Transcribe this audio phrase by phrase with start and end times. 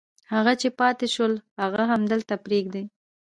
[0.33, 2.83] هغه چې پاتې شول هغه همدلته پرېږدي.